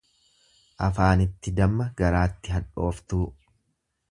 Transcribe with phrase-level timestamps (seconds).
[0.87, 3.23] Afaanitti damma garaatti hadhooftuu.